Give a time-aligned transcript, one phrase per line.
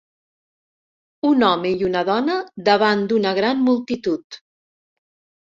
[1.31, 2.37] Un home i una dona
[2.71, 4.41] davant d'una gran multitud.